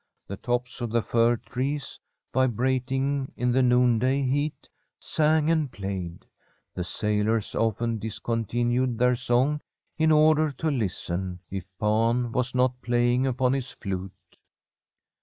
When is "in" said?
3.37-3.51, 9.99-10.11